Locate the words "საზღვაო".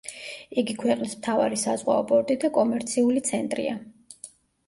1.63-2.05